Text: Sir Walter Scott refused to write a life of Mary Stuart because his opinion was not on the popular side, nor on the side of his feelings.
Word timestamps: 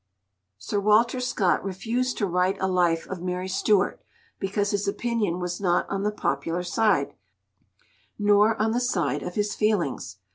Sir 0.57 0.79
Walter 0.79 1.19
Scott 1.19 1.63
refused 1.63 2.17
to 2.17 2.25
write 2.25 2.57
a 2.59 2.65
life 2.67 3.05
of 3.05 3.21
Mary 3.21 3.47
Stuart 3.47 4.01
because 4.39 4.71
his 4.71 4.87
opinion 4.87 5.37
was 5.39 5.61
not 5.61 5.87
on 5.91 6.01
the 6.01 6.11
popular 6.11 6.63
side, 6.63 7.13
nor 8.17 8.59
on 8.59 8.71
the 8.71 8.79
side 8.79 9.21
of 9.21 9.35
his 9.35 9.53
feelings. 9.53 10.17